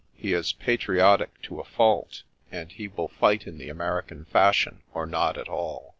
[0.15, 5.05] He is patriotic to a fault, and he will fight in the American fashion or
[5.05, 5.89] not at all.